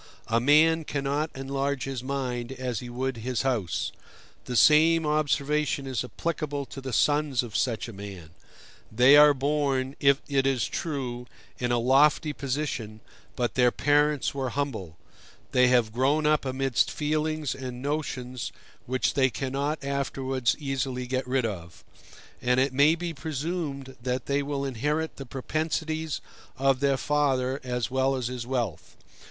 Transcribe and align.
A 0.29 0.39
man 0.39 0.83
cannot 0.83 1.29
enlarge 1.35 1.83
his 1.83 2.01
mind 2.01 2.51
as 2.53 2.79
he 2.79 2.89
would 2.89 3.17
his 3.17 3.43
house. 3.43 3.91
The 4.45 4.55
same 4.55 5.05
observation 5.05 5.85
is 5.85 6.03
applicable 6.03 6.65
to 6.65 6.81
the 6.81 6.91
sons 6.91 7.43
of 7.43 7.55
such 7.55 7.87
a 7.87 7.93
man; 7.93 8.31
they 8.91 9.15
are 9.15 9.35
born, 9.35 9.95
it 9.99 10.17
is 10.27 10.67
true, 10.67 11.27
in 11.59 11.71
a 11.71 11.77
lofty 11.77 12.33
position, 12.33 13.01
but 13.35 13.53
their 13.53 13.69
parents 13.69 14.33
were 14.33 14.49
humble; 14.49 14.97
they 15.51 15.67
have 15.67 15.93
grown 15.93 16.25
up 16.25 16.45
amidst 16.45 16.89
feelings 16.89 17.53
and 17.53 17.83
notions 17.83 18.51
which 18.87 19.13
they 19.13 19.29
cannot 19.29 19.83
afterwards 19.83 20.55
easily 20.57 21.05
get 21.05 21.27
rid 21.27 21.45
of; 21.45 21.83
and 22.41 22.59
it 22.59 22.73
may 22.73 22.95
be 22.95 23.13
presumed 23.13 23.95
that 24.01 24.25
they 24.25 24.41
will 24.41 24.65
inherit 24.65 25.17
the 25.17 25.27
propensities 25.27 26.21
of 26.57 26.79
their 26.79 26.97
father 26.97 27.61
as 27.63 27.91
well 27.91 28.15
as 28.15 28.29
his 28.29 28.47
wealth. 28.47 28.97